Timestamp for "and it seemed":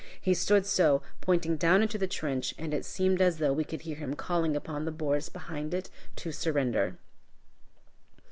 2.57-3.21